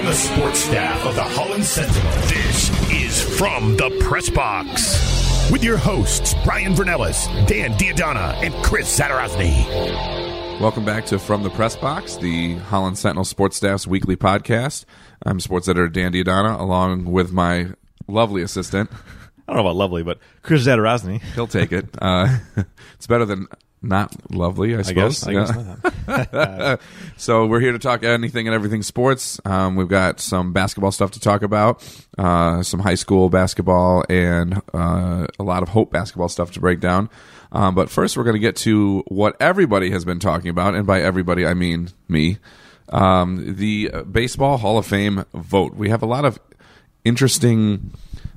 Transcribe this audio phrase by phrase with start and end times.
[0.00, 5.50] Now, from the sports staff of the Holland Sentinel, this is From the Press Box
[5.50, 10.58] with your hosts, Brian Vernellis, Dan D'Addona, and Chris Zadarozny.
[10.58, 14.86] Welcome back to From the Press Box, the Holland Sentinel Sports Staff's weekly podcast.
[15.26, 17.68] I'm sports editor Dan D'Addona, along with my
[18.08, 18.90] lovely assistant.
[19.48, 21.20] I don't know about lovely, but Chris Zadarozny.
[21.34, 21.86] He'll take it.
[22.00, 22.38] Uh,
[22.94, 23.48] it's better than
[23.82, 25.24] not lovely, I I suppose.
[25.24, 25.26] guess.
[26.06, 26.80] I guess
[27.16, 29.40] so we're here to talk anything and everything sports.
[29.44, 31.82] Um, we've got some basketball stuff to talk about,
[32.18, 36.80] uh, some high school basketball, and uh, a lot of Hope basketball stuff to break
[36.80, 37.08] down.
[37.52, 40.86] Um, but first, we're going to get to what everybody has been talking about, and
[40.86, 42.38] by everybody, I mean me.
[42.90, 45.74] Um, the Baseball Hall of Fame vote.
[45.74, 46.38] We have a lot of
[47.04, 47.92] interesting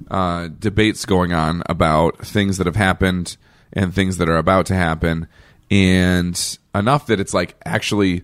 [0.10, 3.36] uh, debates going on about things that have happened
[3.74, 5.28] and things that are about to happen,
[5.74, 8.22] and enough that it's like actually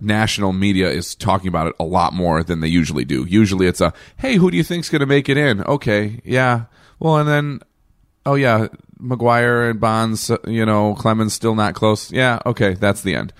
[0.00, 3.26] national media is talking about it a lot more than they usually do.
[3.28, 5.60] Usually it's a, hey, who do you think's going to make it in?
[5.64, 6.66] Okay, yeah.
[7.00, 7.60] Well, and then,
[8.24, 8.68] oh yeah,
[9.02, 12.12] McGwire and Bonds, you know, Clemens still not close.
[12.12, 13.32] Yeah, okay, that's the end.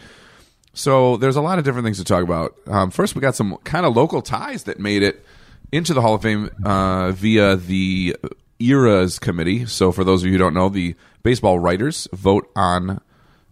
[0.75, 2.57] So there's a lot of different things to talk about.
[2.67, 5.25] Um, first, we got some kind of local ties that made it
[5.71, 8.17] into the Hall of Fame uh, via the
[8.59, 9.67] Eras Committee.
[9.67, 13.01] So for those of you who don't know, the baseball writers vote on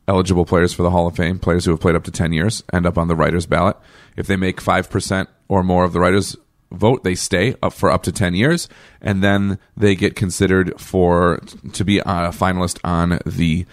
[0.06, 1.38] eligible players for the Hall of Fame.
[1.38, 3.76] Players who have played up to 10 years end up on the writers' ballot.
[4.16, 6.36] If they make 5% or more of the writers'
[6.72, 8.68] vote, they stay up for up to 10 years,
[9.00, 11.40] and then they get considered for
[11.72, 13.66] to be a finalist on the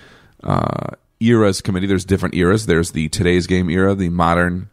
[0.44, 1.88] uh, eras committee.
[1.88, 2.66] There's different eras.
[2.66, 4.69] There's the today's game era, the modern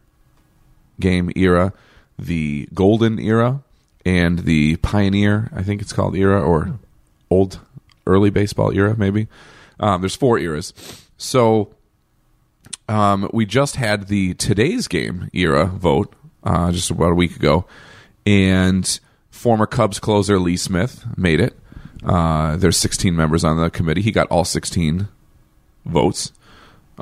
[0.99, 1.73] game era,
[2.19, 3.61] the golden era,
[4.05, 5.49] and the pioneer.
[5.53, 6.77] I think it's called era or
[7.29, 7.59] old
[8.05, 9.27] early baseball era, maybe.
[9.79, 10.73] Um, there's four eras.
[11.17, 11.73] So
[12.87, 17.65] um, we just had the today's game era vote uh, just about a week ago,
[18.25, 18.99] and
[19.31, 21.57] former Cubs closer Lee Smith made it.
[22.05, 24.01] Uh, there's 16 members on the committee.
[24.01, 25.07] He got all 16
[25.85, 26.31] votes,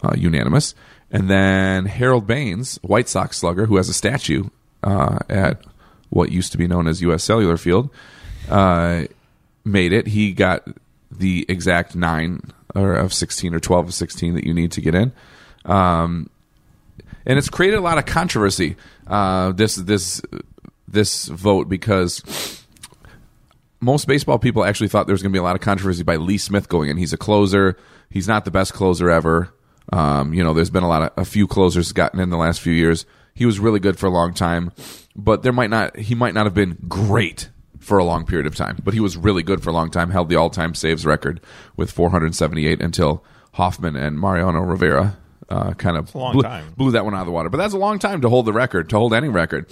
[0.01, 0.75] uh, unanimous.
[1.09, 4.45] And then Harold Baines, White Sox slugger, who has a statue
[4.83, 5.61] uh, at
[6.09, 7.23] what used to be known as U.S.
[7.23, 7.89] Cellular Field,
[8.49, 9.03] uh,
[9.65, 10.07] made it.
[10.07, 10.67] He got
[11.11, 12.41] the exact nine
[12.75, 15.11] or of 16 or 12 of 16 that you need to get in.
[15.65, 16.29] Um,
[17.25, 18.77] and it's created a lot of controversy.
[19.05, 20.21] Uh, this this
[20.87, 22.65] this vote because
[23.79, 26.15] most baseball people actually thought there was going to be a lot of controversy by
[26.15, 26.97] Lee Smith going in.
[26.97, 27.77] He's a closer.
[28.09, 29.53] He's not the best closer ever.
[29.91, 32.61] Um, you know, there's been a lot of a few closers gotten in the last
[32.61, 33.05] few years.
[33.33, 34.71] He was really good for a long time,
[35.15, 37.49] but there might not he might not have been great
[37.81, 40.11] for a long period of time, but he was really good for a long time.
[40.11, 41.41] Held the all-time saves record
[41.75, 45.17] with 478 until Hoffman and Mariano Rivera
[45.49, 46.73] uh, kind of blew, time.
[46.77, 47.49] blew that one out of the water.
[47.49, 49.65] But that's a long time to hold the record, to hold any record.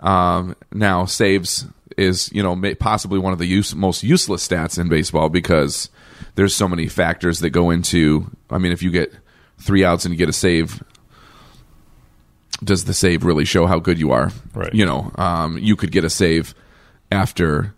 [0.00, 1.66] Um, now saves
[1.96, 5.88] is you know possibly one of the use, most useless stats in baseball because
[6.34, 8.30] there's so many factors that go into.
[8.50, 9.14] I mean, if you get
[9.58, 10.82] three outs and you get a save,
[12.62, 14.30] does the save really show how good you are?
[14.52, 14.74] Right.
[14.74, 16.54] You know, um, you could get a save
[17.10, 17.74] after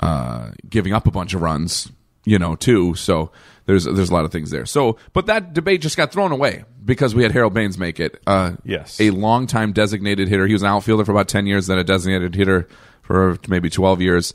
[0.00, 1.90] uh, giving up a bunch of runs,
[2.24, 2.94] you know, too.
[2.94, 3.30] So
[3.66, 4.66] there's there's a lot of things there.
[4.66, 8.20] So, but that debate just got thrown away because we had Harold Baines make it.
[8.26, 9.00] Uh, Yes.
[9.00, 10.46] a longtime designated hitter.
[10.46, 12.66] He was an outfielder for about ten years, then a designated hitter
[13.02, 14.32] for maybe twelve years.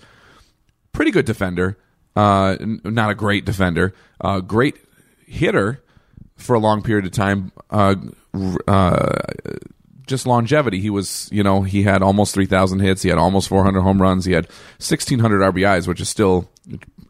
[0.92, 1.78] Pretty good defender.
[2.16, 3.94] Uh, n- not a great defender.
[4.22, 4.78] Uh, great
[5.28, 5.84] hitter
[6.38, 7.52] for a long period of time.
[7.70, 7.96] Uh,
[8.68, 9.22] uh,
[10.08, 10.80] just longevity.
[10.80, 13.02] He was, you know, he had almost 3,000 hits.
[13.02, 14.26] He had almost 400 home runs.
[14.26, 14.46] He had
[14.78, 16.50] 1,600 RBIs, which is still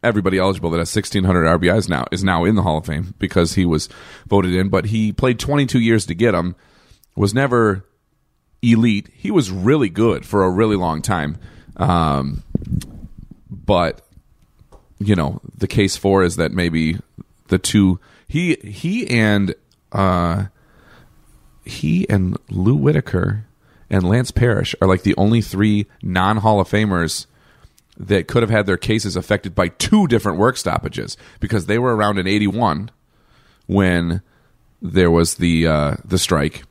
[0.04, 3.56] everybody eligible that has 1,600 RBIs now is now in the Hall of Fame because
[3.56, 3.90] he was
[4.28, 4.70] voted in.
[4.70, 6.56] But he played 22 years to get them.
[7.16, 7.86] Was never
[8.62, 9.10] elite.
[9.16, 11.38] He was really good for a really long time.
[11.78, 12.44] Um,
[13.50, 14.02] but
[15.00, 16.98] you know, the case for is that maybe
[17.48, 19.54] the two he he and
[19.92, 20.46] uh
[21.66, 23.46] he and Lou Whitaker
[23.90, 27.26] and Lance Parrish are like the only three non Hall of Famers
[27.98, 31.96] that could have had their cases affected by two different work stoppages because they were
[31.96, 32.92] around in '81
[33.68, 34.22] when
[34.82, 36.64] there was the uh, the strike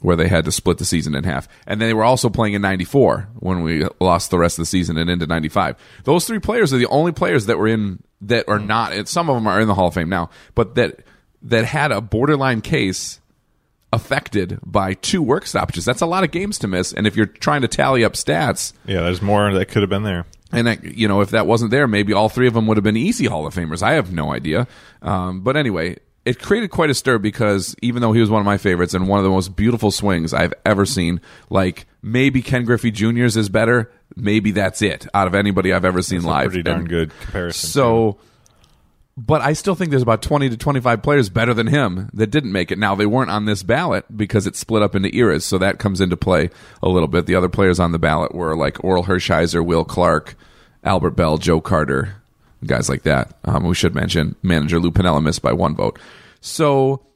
[0.00, 1.48] where they had to split the season in half.
[1.66, 4.66] And then they were also playing in 94 when we lost the rest of the
[4.66, 5.74] season and into 95.
[6.04, 9.28] Those three players are the only players that were in that are not and some
[9.28, 11.00] of them are in the Hall of Fame now, but that
[11.42, 13.20] that had a borderline case
[13.92, 15.84] affected by two work stoppages.
[15.84, 16.92] That's a lot of games to miss.
[16.92, 20.02] And if you're trying to tally up stats, Yeah, there's more that could have been
[20.02, 20.26] there.
[20.52, 22.84] and that, you know, if that wasn't there, maybe all three of them would have
[22.84, 23.82] been easy Hall of Famers.
[23.82, 24.66] I have no idea.
[25.02, 28.46] Um, but anyway, it created quite a stir because even though he was one of
[28.46, 32.64] my favorites and one of the most beautiful swings I've ever seen, like maybe Ken
[32.64, 33.90] Griffey Jr.'s is better.
[34.16, 36.48] Maybe that's it out of anybody I've ever seen live.
[36.48, 37.68] pretty darn And good comparison.
[37.70, 38.18] So,
[39.16, 42.52] but I still think there's about 20 to 25 players better than him that didn't
[42.52, 42.78] make it.
[42.78, 46.00] Now, they weren't on this ballot because it's split up into eras, so that comes
[46.00, 46.50] into play
[46.82, 47.24] a little bit.
[47.24, 50.36] The other players on the ballot were like Orel Hershiser, Will Clark,
[50.84, 52.16] Albert Belle, Joe Carter,
[52.66, 53.38] guys like that.
[53.44, 55.98] Um, we should mention manager Lou Piniella missed by one vote.
[56.42, 57.06] So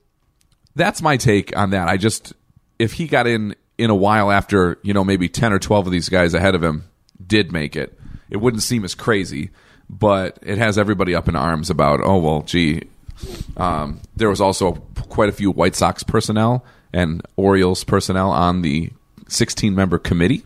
[0.75, 1.89] that's my take on that.
[1.89, 2.33] I just
[2.79, 5.93] if he got in in a while after you know maybe ten or twelve of
[5.93, 6.85] these guys ahead of him
[7.25, 7.99] did make it,
[8.31, 9.51] it wouldn't seem as crazy.
[9.93, 12.85] But it has everybody up in arms about oh well, gee.
[13.57, 14.73] Um, there was also
[15.11, 18.91] quite a few White Sox personnel and Orioles personnel on the
[19.29, 20.45] 16 member committee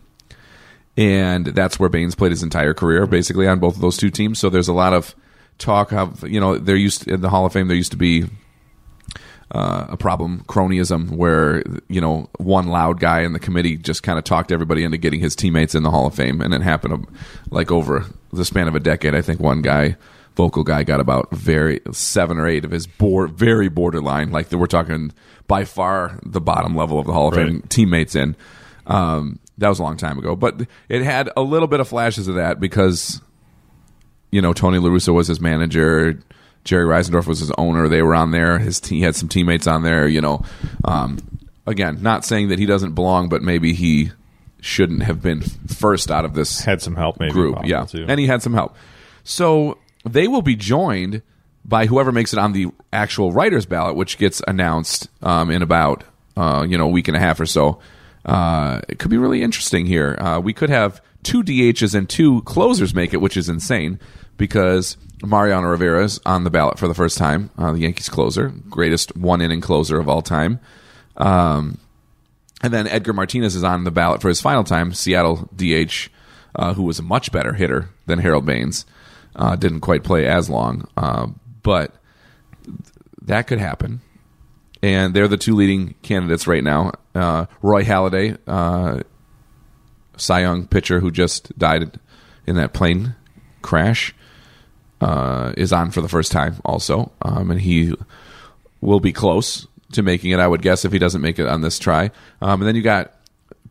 [0.97, 4.39] and that's where Baines played his entire career, basically on both of those two teams.
[4.39, 5.15] So there's a lot of
[5.57, 7.97] talk of you know there used to, in the Hall of Fame there used to
[7.97, 8.25] be
[9.51, 14.17] uh, a problem cronyism where you know one loud guy in the committee just kind
[14.17, 16.93] of talked everybody into getting his teammates in the Hall of Fame, and it happened
[16.93, 17.07] um,
[17.51, 19.15] like over the span of a decade.
[19.15, 19.97] I think one guy.
[20.35, 24.31] Vocal guy got about very seven or eight of his board, very borderline.
[24.31, 25.13] Like we're talking
[25.47, 28.35] by far the bottom level of the Hall of Fame teammates in.
[28.85, 32.27] Um, that was a long time ago, but it had a little bit of flashes
[32.27, 33.21] of that because
[34.31, 36.19] you know Tony La Russa was his manager,
[36.65, 37.87] Jerry Reinsdorf was his owner.
[37.87, 38.59] They were on there.
[38.59, 40.07] His te- he had some teammates on there.
[40.07, 40.43] You know,
[40.83, 41.19] um,
[41.65, 44.11] again, not saying that he doesn't belong, but maybe he
[44.59, 47.59] shouldn't have been first out of this had some help maybe group.
[47.63, 48.05] Yeah, too.
[48.07, 48.75] and he had some help.
[49.23, 51.21] So they will be joined
[51.63, 56.03] by whoever makes it on the actual writers ballot, which gets announced um, in about
[56.35, 57.79] uh, you know a week and a half or so.
[58.25, 60.17] Uh, it could be really interesting here.
[60.19, 63.99] Uh, we could have two DHs and two closers make it, which is insane
[64.37, 67.49] because Mariano Rivera is on the ballot for the first time.
[67.57, 70.59] Uh, the Yankees closer, greatest one inning closer of all time.
[71.17, 71.77] Um,
[72.61, 74.93] and then Edgar Martinez is on the ballot for his final time.
[74.93, 76.09] Seattle DH,
[76.55, 78.85] uh, who was a much better hitter than Harold Baines,
[79.35, 81.27] uh, didn't quite play as long, uh,
[81.63, 81.93] but
[83.21, 84.01] that could happen.
[84.81, 86.93] And they're the two leading candidates right now.
[87.13, 89.01] Uh, Roy Halladay, uh,
[90.17, 91.99] Cy Young pitcher who just died
[92.45, 93.15] in that plane
[93.61, 94.13] crash,
[95.01, 97.93] uh, is on for the first time also, um, and he
[98.81, 100.39] will be close to making it.
[100.39, 102.11] I would guess if he doesn't make it on this try.
[102.41, 103.13] Um, and then you got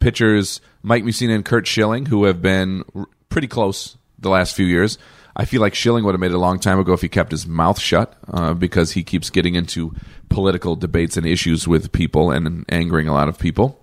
[0.00, 4.66] pitchers Mike Mussina and Curt Schilling who have been r- pretty close the last few
[4.66, 4.98] years.
[5.36, 7.32] I feel like Schilling would have made it a long time ago if he kept
[7.32, 9.94] his mouth shut uh, because he keeps getting into
[10.28, 13.80] political debates and issues with people and angering a lot of people.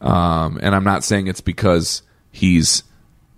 [0.00, 2.02] Um, and I'm not saying it's because
[2.32, 2.82] he's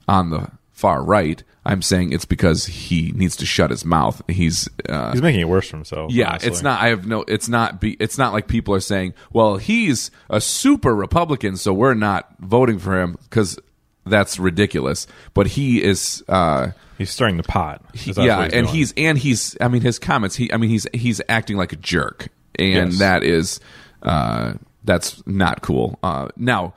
[0.09, 1.43] on the far right.
[1.65, 4.23] I'm saying it's because he needs to shut his mouth.
[4.29, 6.11] He's uh, He's making it worse for himself.
[6.13, 6.49] yeah, honestly.
[6.51, 6.81] it's not.
[6.81, 7.23] I have no.
[7.29, 7.81] It's not.
[7.81, 12.35] Be, it's not like people are saying, "Well, he's a super Republican, so we're not
[12.41, 13.59] voting for him," because
[14.07, 15.07] that's ridiculous.
[15.35, 16.25] But he is.
[16.29, 17.83] Uh, He's stirring the pot.
[17.95, 18.67] he- yeah, and doing.
[18.67, 19.57] he's and he's.
[19.61, 20.37] I mean, his comments.
[20.37, 20.51] He.
[20.53, 22.99] I mean, he's he's acting like a jerk, and Yes.
[23.01, 23.61] that is.
[24.03, 24.55] Uh,
[24.85, 25.99] that's not cool.
[26.03, 26.73] Uh, now,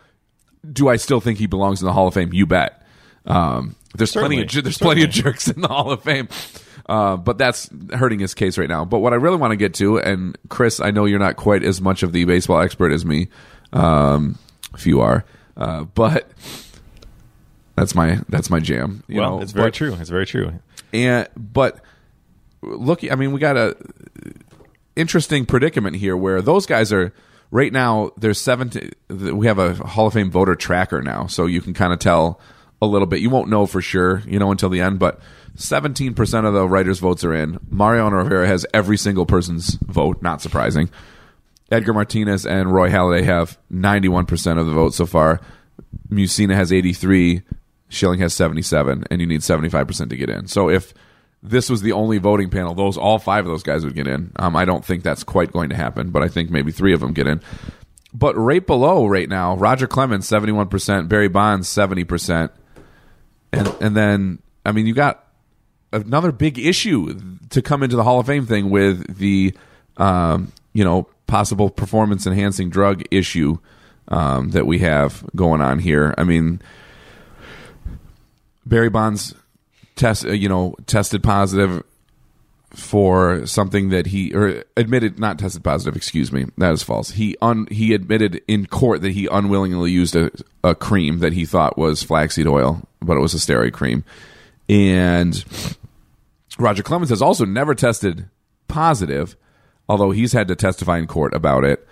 [0.71, 2.33] do I still think he belongs in the Hall of Fame?
[2.33, 2.85] You bet.
[3.25, 4.61] Um, there's plenty of Certainly.
[4.63, 6.27] there's plenty of jerks in the Hall of Fame,
[6.87, 8.85] uh, but that's hurting his case right now.
[8.85, 11.63] But what I really want to get to, and Chris, I know you're not quite
[11.63, 13.29] as much of the baseball expert as me,
[13.71, 14.37] um,
[14.73, 15.25] if you are,
[15.57, 16.29] uh, but
[17.75, 19.03] that's my that's my jam.
[19.07, 19.93] You well, know, it's very but- true.
[19.99, 20.53] It's very true.
[20.93, 21.79] and but
[22.61, 23.75] look, I mean, we got a
[24.95, 27.13] interesting predicament here where those guys are
[27.51, 28.11] right now.
[28.17, 28.91] There's seventeen.
[29.09, 32.39] We have a Hall of Fame voter tracker now, so you can kind of tell
[32.83, 33.21] a little bit.
[33.21, 35.19] You won't know for sure, you know, until the end, but.
[35.55, 37.59] 17% of the writers' votes are in.
[37.69, 40.89] Mariano Rivera has every single person's vote, not surprising.
[41.71, 45.41] Edgar Martinez and Roy Halladay have 91% of the vote so far.
[46.09, 47.41] Mussina has 83,
[47.89, 50.47] Schilling has 77, and you need 75% to get in.
[50.47, 50.93] So if
[51.41, 54.31] this was the only voting panel, those all five of those guys would get in.
[54.37, 56.99] Um, I don't think that's quite going to happen, but I think maybe three of
[56.99, 57.41] them get in.
[58.13, 62.49] But right below right now, Roger Clemens 71%, Barry Bonds 70%.
[63.53, 65.25] And and then I mean you got
[65.91, 67.19] another big issue
[67.49, 69.53] to come into the Hall of Fame thing with the
[69.97, 73.57] um, you know possible performance enhancing drug issue
[74.07, 76.13] um, that we have going on here.
[76.17, 76.61] I mean,
[78.65, 79.33] Barry Bonds
[79.95, 81.83] test, uh, you know, tested positive
[82.75, 85.95] for something that he or admitted not tested positive.
[85.95, 87.11] Excuse me, that is false.
[87.11, 90.31] He un he admitted in court that he unwillingly used a,
[90.63, 94.03] a cream that he thought was flaxseed oil, but it was a steroid cream.
[94.67, 95.43] And
[96.57, 98.27] Roger Clemens has also never tested
[98.67, 99.35] positive,
[99.87, 101.87] although he's had to testify in court about it.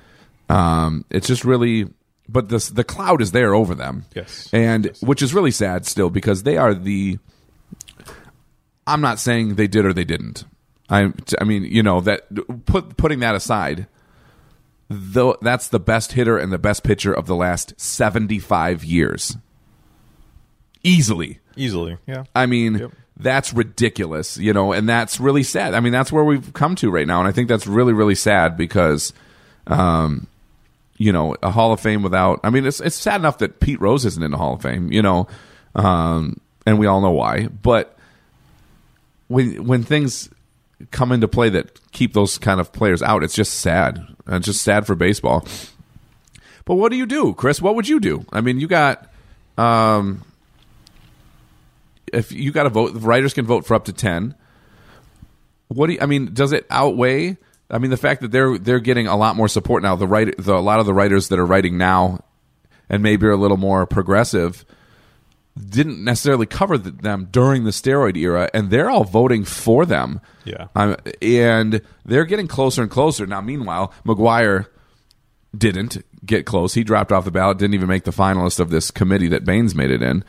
[0.50, 1.88] Um, it's just really,
[2.28, 4.06] but this the cloud is there over them.
[4.16, 4.50] Yes.
[4.52, 7.20] and which is really sad still because they are the.
[8.88, 10.44] I'm not saying they did or they didn't.
[10.92, 12.28] I I mean you know that
[12.68, 13.88] put putting that aside.
[14.94, 19.38] Though that's the best hitter and the best pitcher of the last 75 years.
[20.84, 21.40] Easily.
[21.56, 22.24] Easily, yeah.
[22.36, 22.92] I mean, Yep.
[23.18, 25.74] that's ridiculous, you know, and that's really sad.
[25.76, 28.16] I mean, that's where we've come to right now, and I think that's really, really
[28.16, 29.14] sad because,
[29.68, 30.28] um,
[30.98, 32.40] you know, a Hall of Fame without.
[32.44, 34.92] I mean, it's it's sad enough that Pete Rose isn't in the Hall of Fame,
[34.92, 35.28] you know,
[35.76, 37.48] um, and we all know why.
[37.48, 37.98] But
[39.28, 40.30] when when things
[40.92, 44.06] come into play that keep those kind of players out, it's just sad.
[44.28, 45.46] It's just sad for baseball.
[46.66, 47.62] But what do you do, Chris?
[47.62, 48.26] What would you do?
[48.32, 49.12] I mean, you got.
[49.58, 50.24] Um,
[52.12, 54.36] if you got to vote, the writers can vote for up to ten.
[55.68, 56.34] What do you, I mean?
[56.34, 57.38] Does it outweigh?
[57.70, 59.96] I mean, the fact that they're they're getting a lot more support now.
[59.96, 62.24] The writer, the, a lot of the writers that are writing now,
[62.90, 64.66] and maybe are a little more progressive,
[65.58, 70.22] didn't necessarily cover th- them during the steroid era, and they're all voting for them.
[70.46, 70.68] Yeah.
[70.76, 73.42] um, and they're getting closer and closer now.
[73.42, 74.68] Meanwhile, McGwire
[75.56, 76.74] didn't get close.
[76.74, 79.76] He dropped off the ballot, didn't even make the finalist of this committee that Baines
[79.76, 80.24] made it in.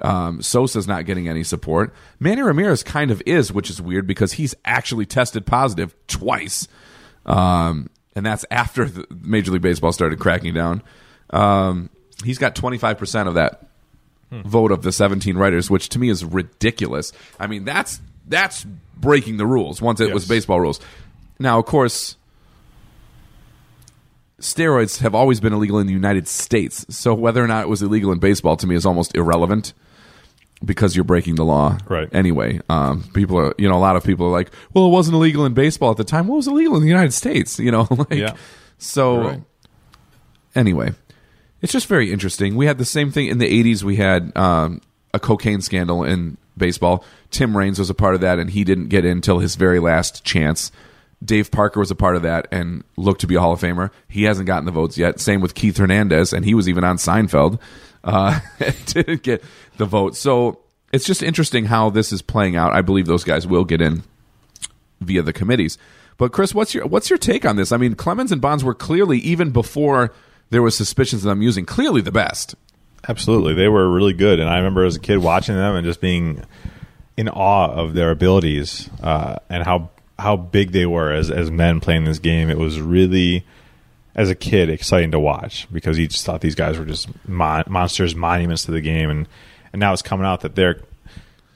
[0.00, 1.92] Um, Sosa's not getting any support.
[2.20, 6.68] Manny Ramirez kind of is, which is weird because he's actually tested positive twice.
[7.26, 10.82] Um, and that's after the Major League Baseball started cracking down.
[11.30, 11.90] Um,
[12.24, 13.67] he's got 25% of that
[14.30, 17.12] vote of the 17 writers, which to me is ridiculous.
[17.40, 18.64] I mean, that's that's
[18.96, 20.80] breaking the rules once it was baseball rules.
[21.38, 22.16] Now, of course,
[24.40, 26.84] steroids have always been illegal in the United States.
[26.90, 29.72] So whether or not it was illegal in baseball to me is almost irrelevant
[30.64, 32.08] because you're breaking the law Right.
[32.12, 32.60] anyway.
[32.68, 35.44] Um, people are, you know, a lot of people are like, well, it wasn't illegal
[35.46, 36.26] in baseball at the time.
[36.26, 38.34] Well, it was illegal in the United States, you know, like, Yeah.
[38.78, 39.42] so Right.
[40.54, 40.92] anyway,
[41.60, 42.56] it's just very interesting.
[42.56, 43.82] We had the same thing in the 80s.
[43.82, 44.80] We had um,
[45.12, 47.04] a cocaine scandal in baseball.
[47.30, 49.80] Tim Raines was a part of that, and he didn't get in until his very
[49.80, 50.70] last chance.
[51.24, 53.90] Dave Parker was a part of that and looked to be a Hall of Famer.
[54.08, 55.18] He hasn't gotten the votes yet.
[55.18, 57.58] Same with Keith Hernandez, and he was even on Seinfeld.
[58.04, 58.38] Uh,
[58.86, 59.42] didn't get
[59.78, 60.14] the vote.
[60.16, 60.60] So
[60.92, 62.72] it's just interesting how this is playing out.
[62.72, 64.04] I believe those guys will get in
[65.00, 65.76] via the committees.
[66.16, 67.72] But Chris, what's your what's your take on this?
[67.72, 70.12] I mean, Clemens and Bonds were clearly even before
[70.50, 72.54] there was suspicions of them using clearly the best.
[73.08, 76.00] Absolutely, they were really good, and I remember as a kid watching them and just
[76.00, 76.42] being
[77.16, 81.80] in awe of their abilities uh, and how how big they were as as men
[81.80, 82.50] playing this game.
[82.50, 83.44] It was really,
[84.14, 87.64] as a kid, exciting to watch because you just thought these guys were just mon-
[87.68, 89.28] monsters, monuments to the game, and
[89.72, 90.80] and now it's coming out that there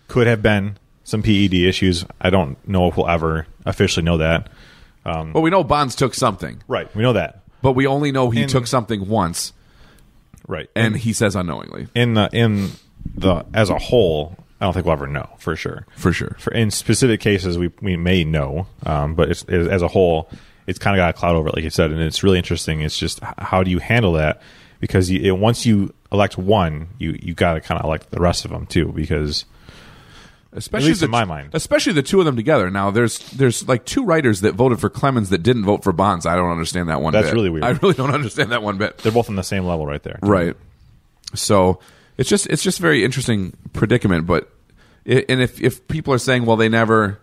[0.09, 2.05] could have been some PED issues.
[2.21, 4.49] I don't know if we'll ever officially know that.
[5.05, 7.42] Well, we know Bonds took something, Right, we know that.
[7.63, 9.53] But we only know he And- took something once,
[10.49, 12.71] Right, and he says unknowingly, in the in
[13.15, 15.87] the as a whole, I don't think we'll ever know for sure.
[15.97, 16.37] for sure.
[16.41, 20.29] For in specific cases, we we may know, um, but it's, it, as a whole,
[20.67, 22.81] it's kind of got a cloud over it, like you said, and it's really interesting.
[22.81, 24.43] It's just h- how do you handle that?
[24.81, 28.21] Because you, it, once you elect one, you you got to kind of elect the
[28.21, 29.45] rest of them too, because
[30.55, 31.51] Especially least the, in my mind.
[31.55, 32.71] especially the two of them together.
[32.71, 36.27] Now, there's there's like two writers that voted for Clemens that didn't vote for Bonds.
[36.27, 37.15] I don't understand that one.
[37.15, 37.35] That's bit.
[37.35, 37.65] really weird.
[37.65, 38.99] I really don't understand that one bit.
[38.99, 40.19] they're both on the same level right there.
[40.23, 40.55] Right.
[41.35, 41.81] So
[42.19, 44.27] it's just it's just very interesting predicament.
[44.27, 44.51] But
[45.07, 47.19] i and if if people are saying, well, they never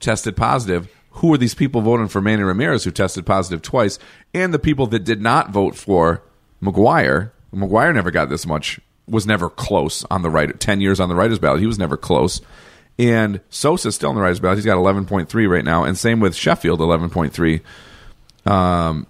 [0.00, 3.98] tested positive, who are these people voting for Manny Ramirez who tested positive twice,
[4.34, 6.22] and the people that did not vote for
[6.62, 7.30] McGwire?
[7.54, 8.80] McGwire never got this much.
[9.06, 10.58] Was never close on the right.
[10.58, 12.40] Ten years on the writers' ballot, he was never close.
[12.98, 14.58] And Sosa's still in the writers' ballot.
[14.58, 17.60] He's got eleven point three right now, and same with Sheffield, eleven point three
[18.46, 19.06] Um,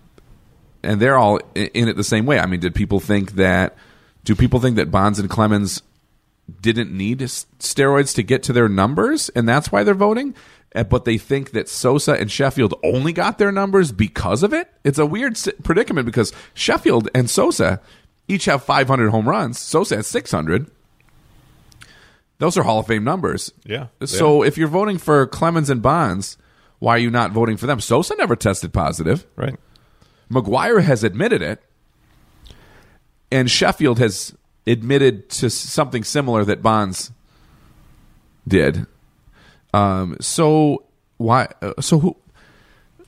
[0.83, 2.39] and they're all in it the same way.
[2.39, 3.77] I mean, did people think that?
[4.25, 5.83] Do people think that Bonds and Clemens
[6.61, 10.35] didn't need steroids to get to their numbers, and that's why they're voting?
[10.75, 14.71] Uh, But they think that Sosa and Sheffield only got their numbers because of it.
[14.83, 17.81] It's a weird predicament because Sheffield and Sosa
[18.29, 19.59] each have 500 home runs.
[19.59, 20.71] Sosa has 600.
[22.39, 23.53] Those are Hall of Fame numbers.
[23.65, 26.37] Yeah, So if you're voting for Clemens and Bonds,
[26.81, 27.81] why are you not voting for them?
[27.81, 29.25] Sosa never tested positive.
[29.37, 29.57] Right.
[30.31, 31.63] McGwire has admitted it.
[33.31, 34.35] and Sheffield has
[34.67, 37.13] admitted to something similar that Bonds
[38.47, 38.87] did.
[39.73, 40.85] Um, so
[41.19, 41.49] why?
[41.63, 42.17] Uh, so who?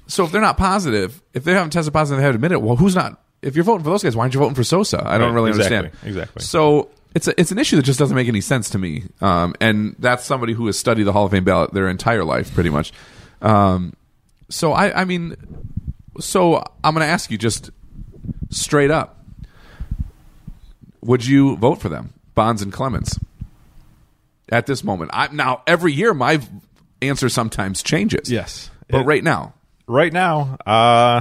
[0.07, 2.57] So if they're not positive, if they haven't tested positive, they haven't admitted.
[2.57, 3.21] It, well, who's not?
[3.43, 5.03] If you're voting for those guys, why aren't you voting for Sosa?
[5.05, 6.09] I don't Right, really exactly, understand.
[6.09, 6.43] exactly.
[6.43, 9.05] So it's a, it's an issue that just doesn't make any sense to me.
[9.21, 12.53] Um, and that's somebody who has studied the Hall of Fame ballot their entire life,
[12.55, 12.93] pretty much.
[13.41, 13.95] Um,
[14.51, 15.35] so I, I mean,
[16.21, 17.71] so I'm going to ask you just
[18.51, 19.25] straight up:
[21.03, 23.19] Would you vote for them, Bonds and Clemens,
[24.51, 25.11] at this moment?
[25.13, 26.41] I, now, every year, my
[27.03, 28.31] answer sometimes changes.
[28.31, 28.71] Yes.
[28.89, 29.55] but It- right now,
[29.89, 31.21] Right now, uh,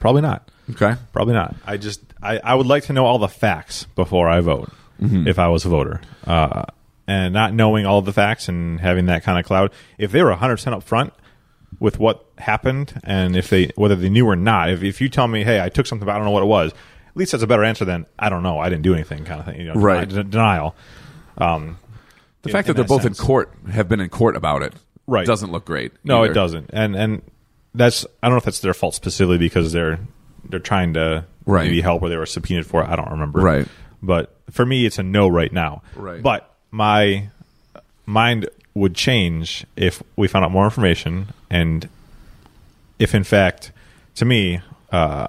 [0.00, 0.50] probably not.
[0.70, 1.54] okay, Probably not.
[1.64, 5.38] I just I, I would like to know all the facts before I vote if
[5.38, 6.00] I was a voter.
[6.26, 6.64] Uh,
[7.06, 9.72] and not knowing all the facts and having that kind of cloud.
[9.96, 11.12] If they were 100% up front
[11.80, 15.26] with what happened and if they whether they knew or not, if, if you tell
[15.28, 17.42] me, hey, I took something but I don't know what it was, at least that's
[17.42, 19.58] a better answer than I don't know, I didn't do anything kind of thing.
[19.60, 20.08] You know, Right.
[20.08, 20.74] deni- denial.
[21.38, 21.78] Um,
[22.42, 23.18] the in- fact that they're that both sense.
[23.18, 24.74] in court, have been in court about it,
[25.06, 25.26] Right.
[25.26, 25.92] doesn't look great.
[26.04, 26.32] No, either.
[26.32, 26.70] it doesn't.
[26.72, 27.22] And and
[27.74, 29.98] that's I don't know if that's their fault specifically because they're
[30.48, 31.64] they're trying to Right.
[31.64, 32.88] maybe help or they were subpoenaed for it.
[32.88, 33.40] I don't remember.
[33.40, 33.66] Right.
[34.02, 35.82] But for me, it's a no right now.
[35.94, 36.22] Right.
[36.22, 37.28] But my
[38.06, 41.88] mind would change if we found out more information and
[42.98, 43.70] if in fact,
[44.16, 44.60] to me,
[44.92, 45.26] uh,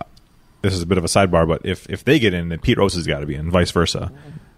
[0.62, 2.78] this is a bit of a sidebar, but if if they get in, then Pete
[2.78, 4.12] Rose has got to be in, vice versa.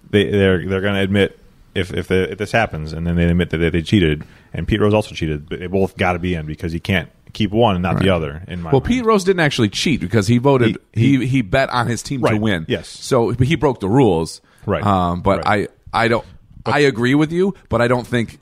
[0.10, 1.38] They they're they're going to admit
[1.75, 4.68] if if, the, if this happens, and then they admit that they, they cheated, and
[4.68, 7.51] Pete Rose also cheated, but they both got to be in because you can't keep
[7.51, 8.44] one and not the other.
[8.48, 8.86] In my Well, mind.
[8.86, 10.77] Pete Rose didn't actually cheat because he voted.
[10.94, 12.65] He He- he, bet on his team to win.
[12.68, 12.88] yes.
[12.88, 14.41] So he broke the rules.
[14.65, 15.70] Right, Um, but right.
[15.94, 16.25] I I don't.
[16.65, 18.39] I agree with you, but I don't think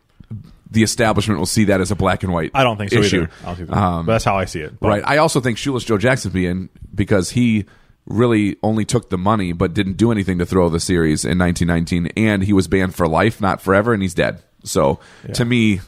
[0.71, 2.51] the establishment will see that as a black and white.
[2.53, 3.21] I don't think so issue.
[3.23, 3.31] either.
[3.41, 3.75] I don't think so.
[3.75, 4.79] Um, but that's how I see it.
[4.79, 5.03] But- right.
[5.05, 7.65] I also think Shoeless Joe Jackson be in because he
[8.05, 12.07] really only took the money but didn't do anything to throw the series in 1919,
[12.17, 14.41] and he was banned for life, not forever, and he's dead.
[14.63, 14.99] So
[15.33, 15.79] to me,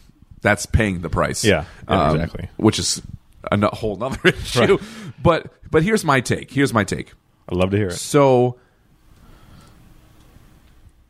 [0.41, 1.44] that's paying the price.
[1.44, 2.50] Yeah, yeah, Um, exactly.
[2.58, 3.02] Which is
[3.52, 4.78] a whole other issue.
[5.22, 6.50] But but here's my take.
[6.52, 7.13] Here's my take.
[7.50, 7.94] I'd love to hear it.
[7.94, 8.58] So,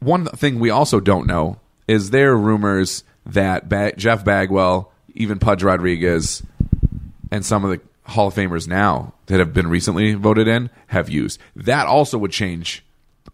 [0.01, 5.39] one thing we also don't know is there are rumors that ba- Jeff Bagwell, even
[5.39, 6.43] Pudge Rodriguez,
[7.31, 11.09] and some of the Hall of Famers now that have been recently voted in have
[11.09, 11.39] used.
[11.55, 12.83] That also would change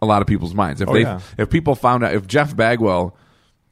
[0.01, 0.82] a lot of people's minds.
[0.82, 1.19] If Oh, they yeah.
[1.38, 3.15] if people found out if Jeff Bagwell,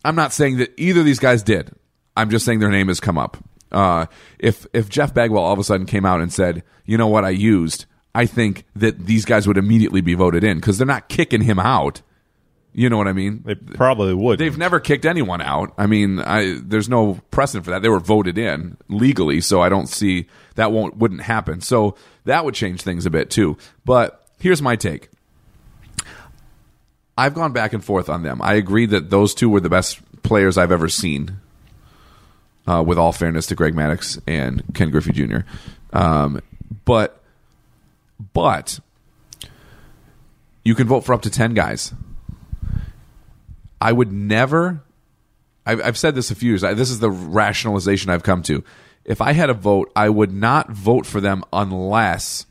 [0.03, 1.71] I'm not saying that either of these guys did.
[2.17, 3.37] I'm just saying their name has come up.
[3.71, 4.05] Uh,
[4.39, 7.25] if if Jeff Bagwell all of a sudden came out and said, "You know what?
[7.25, 11.09] I used," I think that these guys would immediately be voted in because they're not
[11.09, 12.01] kicking him out.
[12.77, 13.41] You know what I mean?
[13.45, 14.37] They probably would.
[14.37, 15.73] They've never kicked anyone out.
[15.77, 17.81] I mean, I, there's no precedent for that.
[17.81, 21.61] They were voted in legally, so I don't see that won't wouldn't happen.
[21.61, 23.57] So that would change things a bit too.
[23.85, 25.07] But here's my take.
[27.17, 28.41] I've gone back and forth on them.
[28.41, 31.37] I agree that those two were the best players I've ever seen.
[32.67, 35.41] Uh, with all fairness to Greg Maddux and Ken Griffey Jr.,
[35.93, 36.41] um,
[36.83, 37.21] but
[38.33, 38.79] but
[40.63, 41.93] you can vote for up to ten guys.
[43.79, 44.81] I would never.
[45.65, 46.63] I've, I've said this a few years.
[46.63, 48.63] I, this is the rationalization I've come to.
[49.03, 52.45] If I had a vote, I would not vote for them unless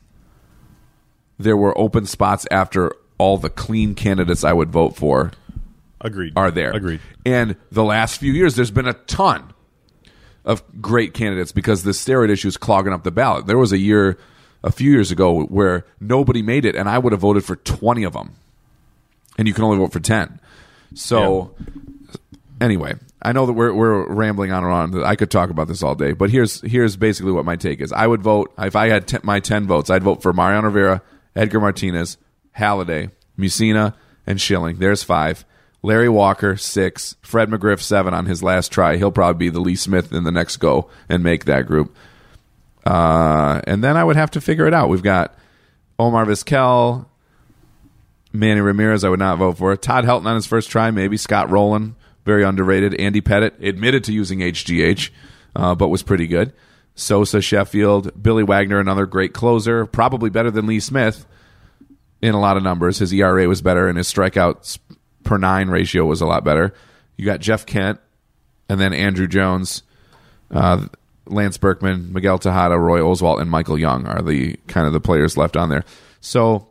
[1.37, 5.31] there were open spots after all the clean candidates I would vote for
[6.01, 6.33] Agreed.
[6.35, 6.71] are there.
[6.71, 7.01] Agreed.
[7.25, 9.53] And the last few years, there's been a ton
[10.43, 13.47] of great candidates because the steroid issue is clogging up the ballot.
[13.47, 14.17] There was a year,
[14.63, 18.03] a few years ago, where nobody made it, and I would have voted for 20
[18.03, 18.35] of them.
[19.37, 20.39] And you can only vote for 10.
[20.95, 21.53] So,
[22.59, 25.03] anyway, I know that we're, we're rambling on and on.
[25.03, 27.91] I could talk about this all day, but here's here's basically what my take is.
[27.91, 29.89] I would vote if I had ten, my 10 votes.
[29.89, 31.01] I'd vote for Mariano Rivera,
[31.35, 32.17] Edgar Martinez,
[32.57, 33.93] Halladay, Mussina,
[34.25, 34.77] and Schilling.
[34.77, 35.45] There's five.
[35.81, 37.15] Larry Walker six.
[37.21, 38.97] Fred McGriff seven on his last try.
[38.97, 41.95] He'll probably be the Lee Smith in the next go and make that group.
[42.85, 44.89] Uh, and then I would have to figure it out.
[44.89, 45.37] We've got
[45.99, 47.05] Omar Vizquel,
[48.35, 49.75] Manny Ramirez, I would not vote for.
[49.75, 51.17] Todd Helton on his first try, maybe.
[51.17, 51.95] Scott Rolen,
[52.25, 52.95] very underrated.
[52.95, 55.09] Andy Pettitte admitted to using HGH,
[55.55, 56.53] uh, but was pretty good.
[56.95, 61.25] Sosa, Sheffield, Billy Wagner, another great closer, probably better than Lee Smith
[62.21, 62.99] in a lot of numbers.
[62.99, 64.79] His ERA was better, and his strikeouts
[65.23, 66.73] per nine ratio was a lot better.
[67.17, 67.99] You got Jeff Kent,
[68.69, 69.83] and then Andruw Jones,
[70.51, 70.85] uh,
[71.27, 75.37] Lance Berkman, Miguel Tejada, Roy Oswalt, and Michael Young are the kind of the players
[75.37, 75.83] left on there.
[76.21, 76.67] So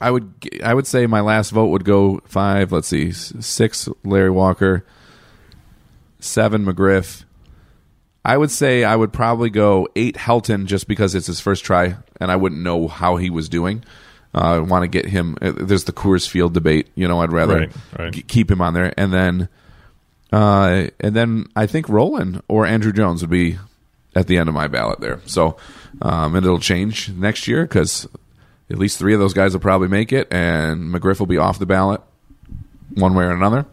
[0.00, 2.70] I would I would say my last vote would go five.
[2.72, 4.84] Let's see, six Larry Walker,
[6.20, 7.24] seven McGriff.
[8.24, 11.96] I would say I would probably go eight Helton just because it's his first try
[12.20, 13.84] and I wouldn't know how he was doing.
[14.34, 15.36] uh, want to get him.
[15.40, 16.88] uh, There's the Coors Field debate.
[16.94, 18.12] You know, I'd rather Right, right.
[18.12, 19.48] k- keep him on there, and then
[20.32, 23.58] uh, and then I think Rolen or Andruw Jones would be
[24.14, 25.20] at the end of my ballot there.
[25.24, 25.56] So,
[26.02, 28.06] um, and it'll change next year because
[28.70, 31.58] at least three of those guys will probably make it, and McGriff will be off
[31.58, 32.00] the ballot
[32.94, 33.66] one way or another.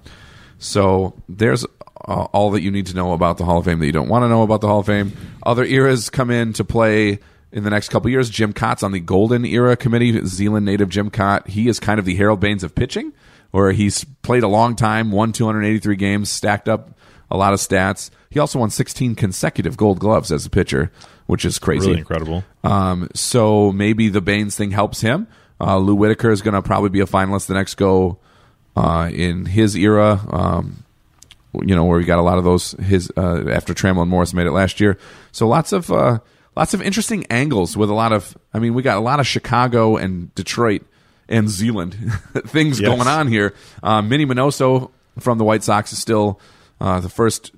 [0.57, 1.65] So there's
[2.07, 4.09] uh, all that you need to know about the Hall of Fame that you don't
[4.09, 5.13] want to know about the Hall of Fame.
[5.43, 7.19] Other eras come in to play
[7.51, 8.29] in the next couple years.
[8.29, 10.25] Jim Kaat's on the Golden Era Committee.
[10.25, 11.47] Zeeland native Jim Kaat.
[11.47, 13.13] He is kind of the Harold Baines of pitching,
[13.51, 16.97] where he's played a long time, won 283 games, stacked up
[17.31, 18.09] a lot of stats.
[18.29, 20.91] He also won 16 consecutive Gold Gloves as a pitcher,
[21.27, 21.87] which is crazy.
[21.87, 22.43] Really incredible.
[22.63, 25.27] Um, so maybe the Baines thing helps him.
[25.59, 28.19] Uh, Lou Whitaker is going to probably be a finalist the next go
[28.75, 30.19] uh, in his era.
[30.29, 30.83] Um,
[31.61, 34.33] you know where we got a lot of those his uh, after Trammell and Morris
[34.33, 34.97] made it last year.
[35.31, 36.19] So lots of uh,
[36.57, 38.37] lots of interesting angles with a lot of.
[38.53, 40.81] I mean, we got a lot of Chicago and Detroit
[41.29, 41.93] and Zeeland
[42.47, 42.89] things Yes.
[42.93, 43.53] going on here.
[43.81, 46.41] Um, Minnie Minoso from the White Sox is still
[46.81, 47.51] uh, the first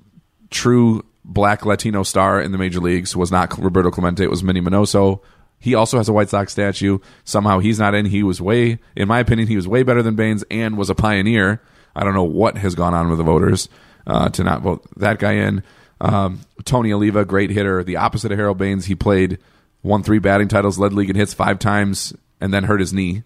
[0.50, 3.14] true black Latino star in the major leagues.
[3.14, 4.24] Was not Roberto Clemente.
[4.24, 5.20] It was Minnie Minoso.
[5.60, 6.98] He also has a White Sox statue.
[7.24, 8.06] Somehow he's not in.
[8.06, 10.94] He was way, in my opinion, he was way better than Baines and was a
[10.94, 11.60] pioneer.
[11.94, 13.68] I don't know what has gone on with the voters
[14.06, 15.62] uh, to not vote that guy in.
[16.00, 18.86] Um, Tony Oliva, great hitter, the opposite of Harold Baines.
[18.86, 19.38] He played,
[19.82, 23.24] won three batting titles, led league in hits five times, and then hurt his knee.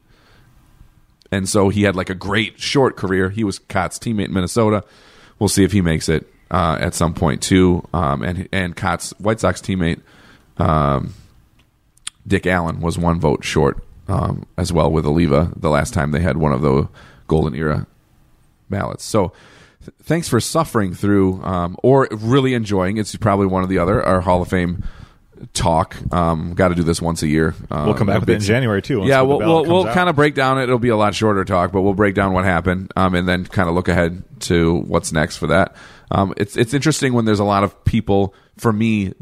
[1.30, 3.28] And so he had like a great short career.
[3.28, 4.84] He was Kaat's teammate in Minnesota.
[5.38, 7.84] We'll see if he makes it uh, at some point too.
[7.92, 10.00] Um, and and Kaat's White Sox teammate
[10.58, 11.14] um,
[12.26, 16.20] Dick Allen was one vote short um, as well with Oliva the last time they
[16.20, 16.88] had one of the
[17.26, 17.86] golden era
[18.70, 19.04] ballots.
[19.04, 19.32] So
[19.80, 22.96] th- thanks for suffering through um, or really enjoying.
[22.98, 24.02] It's probably one or the other.
[24.04, 24.84] Our Hall of Fame
[25.54, 25.96] talk.
[26.12, 27.54] Um, Got to do this once a year.
[27.70, 29.00] Uh, We'll come back with it in January too.
[29.00, 30.64] once yeah, we'll we'll, we'll kind of break down it.
[30.64, 33.44] It'll be a lot shorter talk, but we'll break down what happened um, and then
[33.46, 35.74] kind of look ahead to what's next for that.
[36.12, 38.34] Um, it's it's interesting when there's a lot of people.
[38.58, 39.14] For me,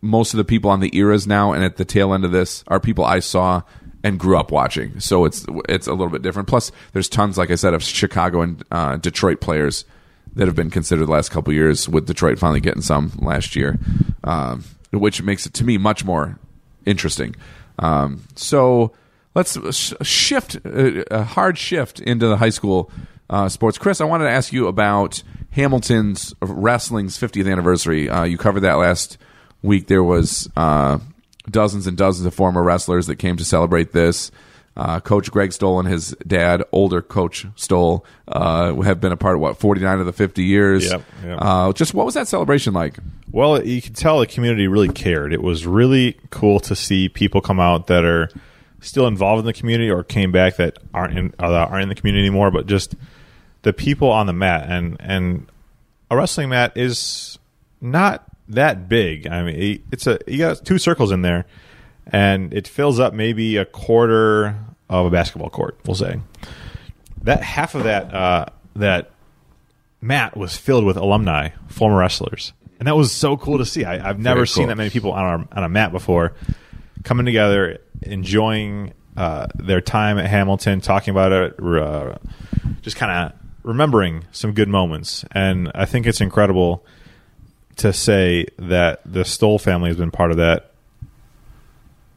[0.00, 2.64] most of the people on the eras now and at the tail end of this
[2.68, 3.62] are people I saw
[4.04, 5.00] and grew up watching.
[5.00, 6.48] So it's it's a little bit different.
[6.48, 9.84] Plus, there's tons, like I said, of Chicago and uh, Detroit players
[10.34, 11.88] that have been considered the last couple years.
[11.88, 13.78] With Detroit finally getting some last year,
[14.22, 16.38] um, which makes it to me much more
[16.84, 17.34] interesting.
[17.80, 18.92] Um, so
[19.34, 22.90] let's sh- shift uh, a hard shift into the high school
[23.28, 23.78] uh, sports.
[23.78, 25.22] Chris, I wanted to ask you about
[25.56, 28.10] Hamilton's wrestling's 50th anniversary.
[28.10, 29.16] Uh, you covered that last
[29.62, 29.86] week.
[29.86, 30.98] There was uh,
[31.50, 34.30] dozens and dozens of former wrestlers that came to celebrate this.
[34.76, 39.36] Uh, Coach Greg Stoll and his dad, older Coach Stoll, uh, have been a part
[39.36, 40.90] of what 49 of the 50 years.
[40.90, 41.38] Yep, yep.
[41.40, 42.98] Uh, just what was that celebration like?
[43.32, 45.32] Well, you could tell the community really cared.
[45.32, 48.28] It was really cool to see people come out that are
[48.82, 51.88] still involved in the community or came back that aren't in uh, that aren't in
[51.88, 52.50] the community anymore.
[52.50, 52.94] But just
[53.66, 55.50] the people on the mat and and
[56.08, 57.36] a wrestling mat is
[57.80, 59.26] not that big.
[59.26, 61.46] I mean, it's a you got two circles in there,
[62.06, 64.56] and it fills up maybe a quarter
[64.88, 65.76] of a basketball court.
[65.84, 66.20] We'll say
[67.22, 69.10] that half of that uh, that
[70.00, 73.84] mat was filled with alumni, former wrestlers, and that was so cool to see.
[73.84, 76.34] I, I've never Very seen that many people on a, on a mat before,
[77.02, 82.14] coming together, enjoying uh, their time at Hamilton, talking about it, uh,
[82.82, 85.24] just kind of remembering some good moments.
[85.32, 86.84] And I think it's incredible
[87.76, 90.70] to say that the Stoll family has been part of that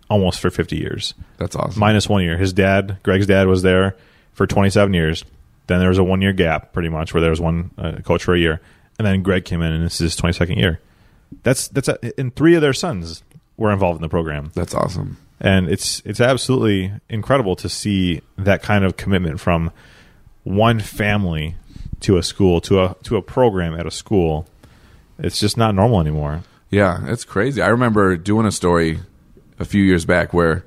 [0.09, 1.79] almost for 50 years That's awesome.
[1.79, 2.37] minus one year.
[2.37, 3.97] His dad, Greg's dad, was there
[4.33, 5.25] for 27 years.
[5.67, 8.23] Then there was a one year gap, pretty much, where there was one uh, coach
[8.23, 8.61] for a year,
[8.97, 10.79] and then Greg came in, and this is his 22nd year.
[11.43, 13.21] That's that's a, and three of their sons
[13.57, 15.17] were involved in the program, That's awesome.
[15.39, 19.71] and it's it's absolutely incredible to see that kind of commitment from
[20.43, 21.55] one family
[22.01, 24.47] to a school to a to a program at a school.
[25.17, 26.43] It's just not normal anymore.
[26.69, 27.61] Yeah, it's crazy.
[27.61, 28.99] I remember doing a story
[29.57, 30.63] a few years back where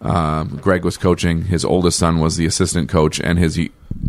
[0.00, 1.44] um, Greg was coaching.
[1.44, 3.58] His oldest son was the assistant coach, and his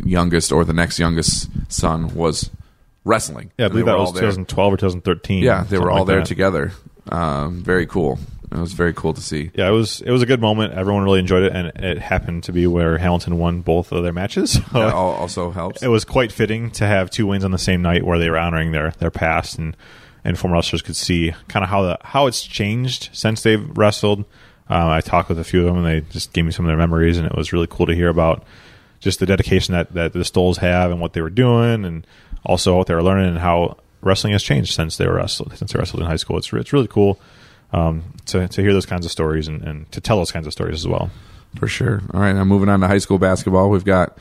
[0.03, 2.49] youngest or the next youngest son was
[3.05, 3.51] wrestling.
[3.57, 5.43] Yeah, I believe that was 2012 or 2013.
[5.43, 6.27] Yeah, they were all like there that.
[6.27, 6.71] together.
[7.09, 8.19] Um, very cool.
[8.51, 9.51] It was very cool to see.
[9.53, 10.73] Yeah, it was it was a good moment.
[10.73, 14.13] Everyone really enjoyed it, and it happened to be where Hamilton won both of their
[14.13, 14.53] matches.
[14.71, 15.83] So That also helps.
[15.83, 18.39] it was quite fitting to have two wins on the same night, where they were
[18.39, 19.77] honoring their their past, and
[20.23, 24.25] and former wrestlers could see kind of how the how it's changed since they've wrestled.
[24.67, 26.69] Um, I talked with a few of them, and they just gave me some of
[26.69, 28.43] their memories, and it was really cool to hear about
[28.99, 32.05] just the dedication that that the Stolls have and what they were doing, and
[32.43, 35.71] also what they were learning and how wrestling has changed since they were wrestled since
[35.73, 36.38] they wrestled in high school.
[36.38, 37.19] It's it's really cool
[37.71, 40.53] um, to to hear those kinds of stories and, and to tell those kinds of
[40.53, 41.10] stories as well.
[41.58, 42.01] For sure.
[42.13, 44.17] All right, now moving on to high school basketball, we've got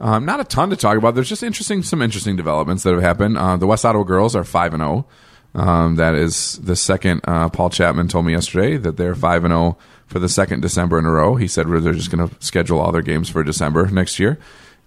[0.00, 1.14] um, not a ton to talk about.
[1.14, 3.36] There's just interesting, some interesting developments that have happened.
[3.36, 5.06] Uh, the West Ottawa girls are five and zero.
[5.54, 7.20] Um, that is the second.
[7.24, 10.98] Uh, Paul Chapman told me yesterday that they're five and zero for the second December
[10.98, 11.34] in a row.
[11.34, 14.38] He said they're just going to schedule all their games for December next year,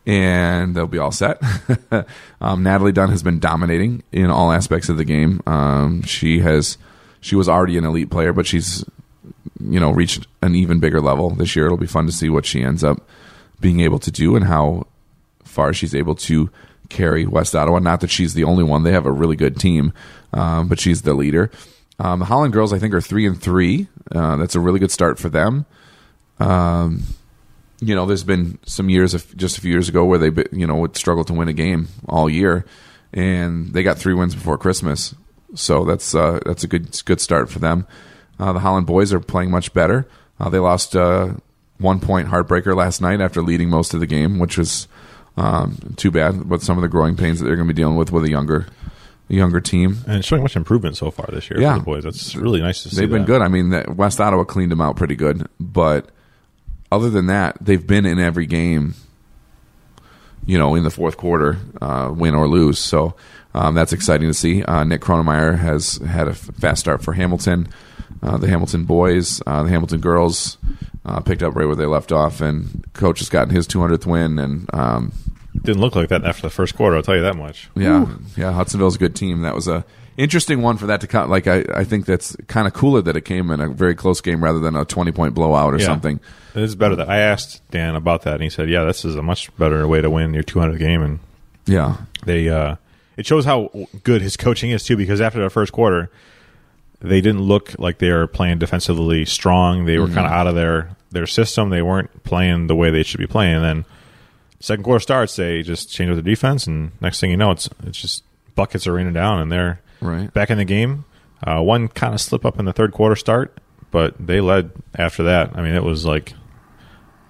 [0.06, 1.42] and they'll be all set.
[2.42, 5.42] um, Natalie Dunn has been dominating in all aspects of the game.
[5.46, 6.78] Um, she has.
[7.22, 8.84] She was already an elite player, but she's
[9.60, 11.66] you know reached an even bigger level this year.
[11.66, 13.08] It'll be fun to see what she ends up
[13.60, 14.88] being able to do and how
[15.44, 16.50] far she's able to
[16.90, 17.80] carry West Ottawa.
[17.80, 19.94] Not that she's the only one; they have a really good team,
[20.34, 21.52] um, but she's the leader.
[22.00, 23.88] Um, Holland girls, I think, are three and three.
[24.12, 25.68] Uh, that's a really good start for them.
[26.40, 27.04] Um,
[27.80, 30.66] you know, there's been some years, of, just a few years ago, where they, you
[30.66, 32.66] know, would struggle to win a game all year,
[33.14, 35.14] and they got three wins before Christmas.
[35.56, 37.86] So that's uh, that's a good good start for them.
[38.40, 40.08] Uh, the Holland boys are playing much better.
[40.40, 41.34] Uh, they lost uh,
[41.78, 44.88] one point heartbreaker last night after leading most of the game, which was
[45.38, 46.48] um, too bad.
[46.50, 48.30] But some of the growing pains that they're going to be dealing with with a
[48.30, 48.68] younger
[49.28, 49.98] younger team.
[50.08, 51.74] And showing much improvement so far this year Yeah.
[51.76, 52.04] for the boys.
[52.04, 52.98] That's really nice to see.
[52.98, 53.28] They've been that.
[53.28, 53.42] good.
[53.42, 56.10] I mean, that West Ottawa cleaned them out pretty good, but
[56.92, 58.96] other than that, they've been in every game.
[60.46, 62.80] You know, in the fourth quarter, uh, win or lose.
[62.80, 63.14] So
[63.54, 64.64] um, that's exciting to see.
[64.64, 67.68] Uh, Nick Kronemeyer has had a f- fast start for Hamilton.
[68.24, 70.58] Uh, the Hamilton boys, uh, the Hamilton girls,
[71.06, 74.38] uh, picked up right where they left off, and coach has gotten his 200th win.
[74.38, 75.12] And um,
[75.64, 76.96] Didn't look like that after the first quarter.
[76.98, 77.70] I'll tell you that much.
[77.76, 78.06] yeah,
[78.38, 78.52] yeah.
[78.52, 79.42] Hudsonville's a good team.
[79.42, 79.84] That was a
[80.18, 81.30] interesting one for that to come.
[81.30, 84.22] Like I, I think that's kind of cooler that it came in a very close
[84.22, 85.86] game rather than a twenty point blowout or Yeah.
[85.86, 86.20] something.
[86.54, 89.16] It is better that I asked Dan about that, and he said, "Yeah, this is
[89.16, 91.20] a much better way to win your 200th game." And
[91.66, 92.76] Yeah, they, uh,
[93.22, 93.70] it shows how
[94.04, 94.98] good his coaching is too.
[94.98, 96.10] Because after the first quarter,
[97.00, 99.86] they didn't look like they were playing defensively strong.
[99.86, 101.70] They were kind of out of their their system.
[101.70, 103.56] They weren't playing the way they should be playing.
[103.56, 103.86] And then
[104.60, 107.70] second quarter starts, they just change up the defense, and next thing you know, it's
[107.86, 108.24] it's just
[108.56, 110.34] buckets are raining down, and they're Right.
[110.34, 111.06] back in the game.
[111.46, 113.58] Uh, one kind of slip up in the third quarter start,
[113.92, 115.52] but they led after that.
[115.56, 116.34] I mean, it was like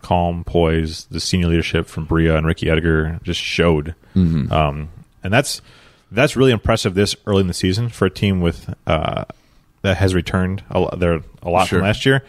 [0.02, 1.06] calm, poise.
[1.12, 4.90] The senior leadership from Bria and Ricky Edgar just showed, um,
[5.24, 5.62] and that's
[6.12, 9.26] that's really impressive this early in the season for a team with uh,
[9.82, 11.80] that has returned a lot, they're a lot Sure.
[11.80, 12.24] from last year,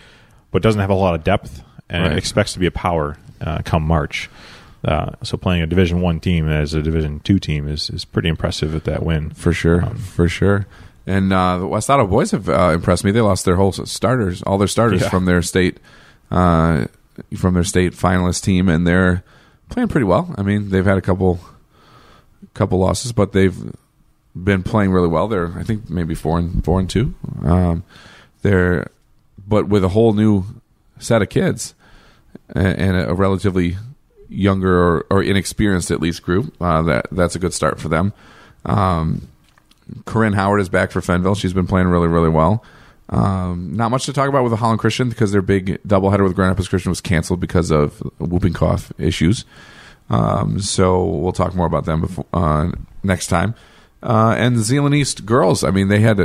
[0.50, 2.16] but doesn't have a lot of depth and Right.
[2.18, 4.30] expects to be a power uh, come March.
[4.84, 8.28] Uh, so playing a Division One team as a Division Two team is is pretty
[8.28, 9.30] impressive with that win.
[9.30, 10.66] for sure, Um, for sure.
[11.06, 13.10] And uh, the West Ottawa boys have uh, impressed me.
[13.10, 15.08] They lost their whole starters, all their starters Yeah.
[15.08, 15.78] from their state,
[16.30, 16.86] uh,
[17.36, 19.22] from their state finalist team, and they're
[19.68, 20.34] playing pretty well.
[20.38, 21.40] I mean, they've had a couple,
[22.54, 23.74] couple losses, but they've
[24.34, 25.28] been playing really well.
[25.28, 27.14] They're, I think, maybe four and four and two.
[27.44, 27.84] Um,
[28.42, 28.90] they're,
[29.46, 30.44] but with a whole new
[30.98, 31.74] set of kids
[32.54, 33.76] and, and a relatively
[34.32, 36.54] younger or, or inexperienced at least group.
[36.60, 38.12] Uh, that that's a good start for them.
[38.64, 39.28] Um,
[40.06, 41.36] Corinne Howard is back for Fenville.
[41.36, 42.64] She's been playing really, really well.
[43.08, 46.34] Um, not much to talk about with the Holland Christian because their big doubleheader with
[46.34, 49.44] Grand Rapids Christian was canceled because of whooping cough issues.
[50.12, 52.70] Um, so we'll talk more about them before, uh,
[53.02, 53.54] next time.
[54.02, 56.20] Uh, and the Zeeland East girls, I mean, they had.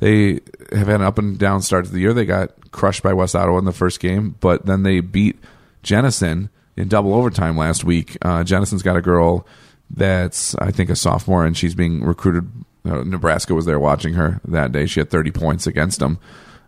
[0.00, 0.40] They
[0.72, 2.14] have had an up and down start to the year.
[2.14, 5.38] They got crushed by West Ottawa in the first game, but then they beat
[5.82, 8.16] Jenison in double overtime last week.
[8.22, 9.46] Uh, Jenison's got a girl
[9.90, 12.50] that's I think a sophomore, and she's being recruited.
[12.84, 14.86] Uh, Nebraska was there watching her that day.
[14.86, 16.18] She had 30 points against them,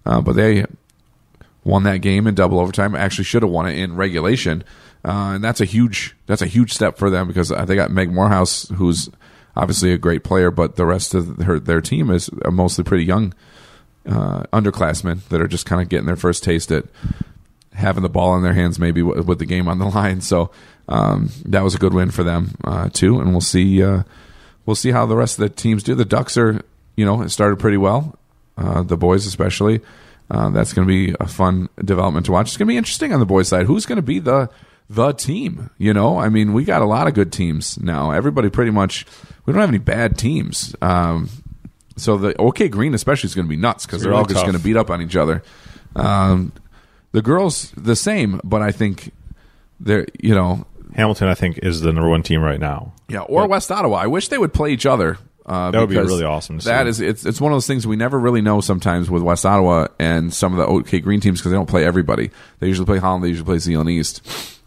[0.04, 0.66] uh, but they
[1.64, 2.94] won that game in double overtime.
[2.94, 4.62] Actually, should have won it in regulation,
[5.04, 8.12] uh, and that's a huge that's a huge step for them because they got Meg
[8.12, 9.08] Morehouse, who's
[9.56, 13.34] obviously a great player, but the rest of her their team is mostly pretty young
[14.06, 16.84] uh, underclassmen that are just kind of getting their first taste at
[17.74, 20.20] having the ball in their hands, maybe with the game on the line.
[20.20, 20.50] So
[20.88, 24.02] um, that was a good win for them uh, too, and we'll see uh,
[24.66, 25.94] we'll see how the rest of the teams do.
[25.94, 26.62] The Ducks are
[26.96, 28.18] you know started pretty well,
[28.56, 29.80] uh, the boys especially.
[30.30, 32.48] Uh, that's going to be a fun development to watch.
[32.48, 33.66] It's going to be interesting on the boys' side.
[33.66, 34.48] Who's going to be the
[34.94, 35.70] the team?
[35.78, 38.10] You know, I mean, we got a lot of good teams now.
[38.10, 39.06] Everybody pretty much.
[39.46, 40.74] We don't have any bad teams.
[40.80, 41.28] Um,
[41.96, 44.42] so the OK Green especially is going to be nuts because they're really all just
[44.44, 45.42] going to beat up on each other.
[45.96, 46.52] Um,
[47.12, 49.12] the girls the same, but I think
[49.80, 52.92] they're you know Hamilton, I think, is the number one team right now.
[53.08, 53.96] yeah, or West Ottawa.
[53.96, 55.18] I wish they would play each other.
[55.44, 56.88] Uh, That would be really awesome to That see.
[56.88, 59.88] is, it's it's one of those things we never really know sometimes with West Ottawa
[59.98, 62.30] and some of the OK Green teams because they don't play everybody.
[62.60, 63.24] They usually play Holland.
[63.24, 64.24] They usually play Zeeland East,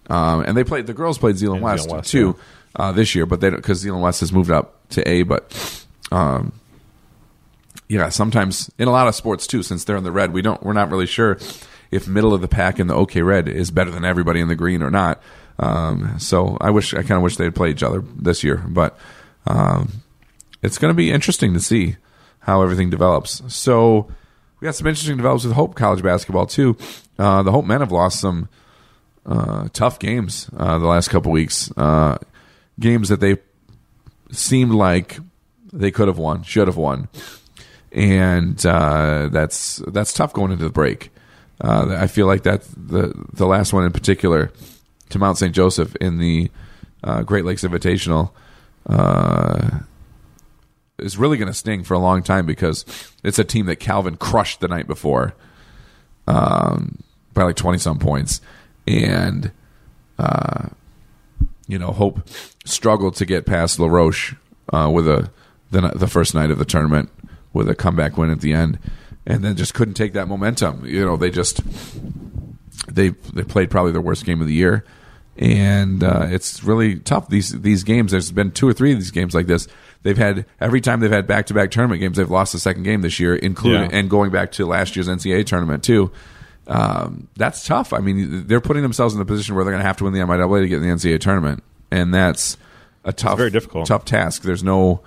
[0.09, 2.35] um, and they played the girls played Zeeland And West, Zeeland West, too
[2.75, 5.23] uh, this year, but they because Zeeland West has moved up to A.
[5.23, 6.53] But um,
[7.87, 10.61] yeah, sometimes in a lot of sports too, since they're in the red, we don't
[10.63, 11.37] we're not really sure
[11.91, 14.55] if middle of the pack in the OK Red is better than everybody in the
[14.55, 15.21] green or not.
[15.57, 18.97] Um, so I wish I kind of wish they'd play each other this year, but
[19.47, 20.03] um,
[20.61, 21.95] it's going to be interesting to see
[22.39, 23.41] how everything develops.
[23.53, 24.07] So
[24.59, 26.77] we got some interesting develops with Hope college basketball too.
[27.17, 28.49] Uh, the Hope men have lost some
[29.25, 31.71] uh, tough games uh, the last couple weeks.
[31.77, 32.17] Uh,
[32.79, 33.37] games that they
[34.31, 35.19] seemed like
[35.71, 37.07] they could have won, should have won,
[37.91, 41.11] and uh, that's that's tough going into the break.
[41.61, 44.51] Uh, I feel like that the the last one in particular
[45.09, 45.53] to Mount St.
[45.53, 46.51] Joseph in the
[47.03, 48.31] uh, Great Lakes Invitational
[50.97, 52.85] is really going to sting for a long time because
[53.23, 55.33] it's a team that Calvin crushed the night before
[56.27, 56.99] um,
[57.33, 58.41] by like twenty some points,
[58.87, 59.51] and
[60.19, 60.69] uh,
[61.67, 62.27] you know Hope
[62.65, 64.35] struggled to get past Laroche
[64.73, 65.29] uh, with a
[65.71, 67.09] the the first night of the tournament
[67.53, 68.79] with a comeback win at the end,
[69.25, 70.85] and then just couldn't take that momentum.
[70.85, 71.61] You know, they just
[72.87, 74.83] they they played probably their worst game of the year,
[75.37, 77.29] and uh, it's really tough.
[77.29, 78.11] These these games.
[78.11, 79.67] There's been two or three of these games like this.
[80.03, 82.17] They've had every time they've had back to back tournament games.
[82.17, 83.97] They've lost the second game this year, including Yeah.
[83.97, 86.11] and going back to last year's NCAA tournament too.
[86.67, 87.93] Um, that's tough.
[87.93, 90.13] I mean, they're putting themselves in the position where they're going to have to win
[90.13, 92.57] the MIAA to get in the NCAA tournament, and that's
[93.03, 93.87] a tough, very difficult.
[93.87, 94.41] tough task.
[94.41, 95.01] There's no.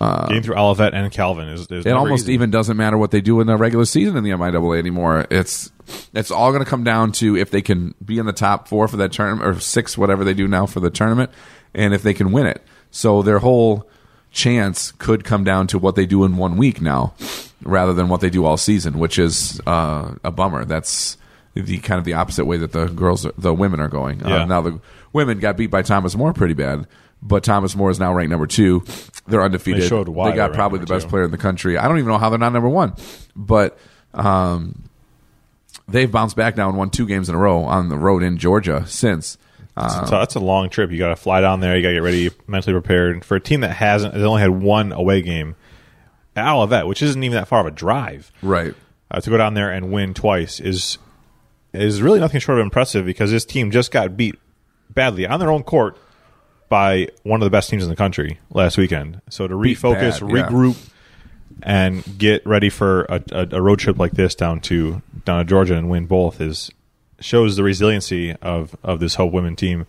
[0.00, 2.34] Getting through Olivet and Calvin is, is It almost easy.
[2.34, 5.26] even doesn't matter what they do in the regular season in the MIAA anymore.
[5.28, 5.72] It's
[6.14, 8.86] it's all going to come down to if they can be in the top four
[8.86, 11.30] for that tournament or six, whatever they do now for the tournament,
[11.74, 12.62] and if they can win it.
[12.92, 13.88] So their whole
[14.30, 17.14] chance could come down to what they do in one week now,
[17.62, 20.64] rather than what they do all season, which is uh, a bummer.
[20.64, 21.16] That's
[21.54, 24.22] the kind of the opposite way that the girls, the women are going.
[24.22, 24.80] Uh, now the
[25.12, 26.86] women got beat by Thomas More pretty bad,
[27.22, 28.84] but Thomas More is now ranked number two.
[29.26, 29.82] They're undefeated.
[29.82, 31.10] They showed why They got probably the best two.
[31.10, 31.76] player in the country.
[31.76, 32.94] I don't even know how they're not number one,
[33.34, 33.76] but
[34.14, 34.84] um,
[35.88, 38.38] they've bounced back now and won two games in a row on the road in
[38.38, 39.36] Georgia since.
[39.78, 40.90] Uh, So that's a long trip.
[40.90, 41.76] You got to fly down there.
[41.76, 44.14] You got to get ready, mentally prepared for a team that hasn't.
[44.14, 45.56] They only had one away game
[46.36, 48.30] at Olivet, which isn't even that far of a drive.
[48.42, 48.74] right.
[49.10, 50.98] Uh, to go down there and win twice is
[51.72, 54.34] is really nothing short of impressive because this team just got beat
[54.90, 55.96] badly on their own court
[56.68, 59.22] by one of the best teams in the country last weekend.
[59.30, 60.48] So to Beat refocus, bad, yeah.
[60.48, 60.76] regroup,
[61.62, 65.44] and get ready for a, a, a road trip like this down to down to
[65.48, 66.70] Georgia and win both is
[67.20, 69.86] shows the resiliency of of this Hope women team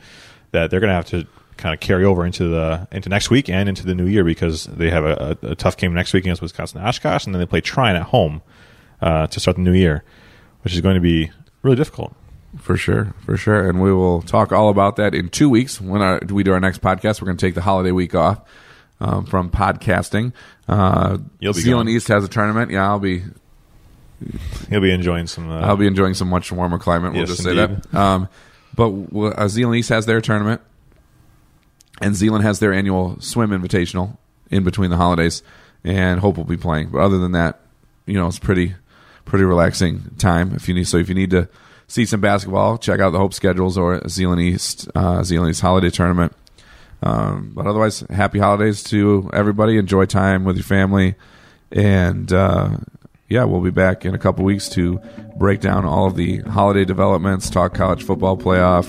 [0.52, 3.50] that they're going to have to kind of carry over into the into next week
[3.50, 6.24] and into the new year because they have a, a, a tough game next week
[6.24, 8.42] against Wisconsin Oshkosh and then they play Trine at home
[9.02, 10.04] uh, to start the new year,
[10.62, 12.16] which is going to be really difficult.
[12.58, 16.02] For sure, for sure, and we will talk all about that in two weeks when
[16.02, 17.22] our, we do our next podcast.
[17.22, 18.42] We're going to take the holiday week off
[19.00, 20.34] um, from podcasting.
[20.68, 21.90] Uh, You'll be Zeeland.
[21.90, 22.72] East has a tournament.
[22.72, 23.24] Yeah, I'll be
[24.70, 25.50] He'll be enjoying some.
[25.50, 27.12] Uh, I'll be enjoying some much warmer climate.
[27.14, 27.82] We'll Yes, just say indeed.
[27.92, 27.96] that.
[28.00, 28.28] Um,
[28.76, 30.62] but uh, Zeeland East has their tournament,
[32.02, 34.18] and Zeeland has their annual swim invitational
[34.52, 35.44] in between the holidays,
[35.84, 36.90] and Hope will be playing.
[36.90, 37.60] But other than that,
[38.06, 38.76] you know, it's pretty
[39.26, 40.54] pretty relaxing time.
[40.56, 41.48] If you need, so if you need to
[41.88, 45.90] see some basketball, check out the Hope schedules or Zeeland East uh, Zeeland East holiday
[45.90, 46.34] tournament.
[47.02, 49.78] Um, but otherwise, happy holidays to everybody.
[49.78, 51.16] Enjoy time with your family,
[51.72, 52.78] and uh,
[53.30, 55.00] yeah, we'll be back in a couple weeks to
[55.36, 58.88] break down all of the holiday developments, talk college football playoff,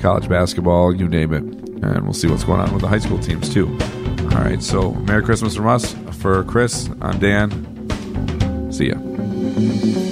[0.00, 3.18] college basketball, you name it, and we'll see what's going on with the high school
[3.18, 3.66] teams too.
[4.32, 5.94] All right, so Merry Christmas from us.
[6.20, 8.70] For Chris, I'm Dan.
[8.72, 10.11] See ya.